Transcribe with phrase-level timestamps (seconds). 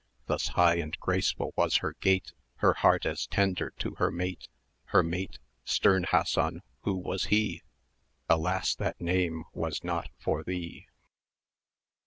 [0.25, 4.47] Thus high and graceful was her gait; Her heart as tender to her mate;
[4.85, 7.61] Her mate stern Hassan, who was he?
[8.27, 8.73] Alas!
[8.77, 10.87] that name was not for thee!